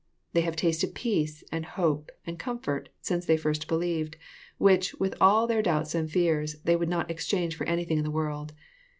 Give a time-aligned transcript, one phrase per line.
[0.33, 4.15] They have tasted peace, and hope, and comfort, since they first believed,
[4.57, 8.11] which, with all their doubts and fears, they would not exchange for anything in this
[8.11, 8.51] world.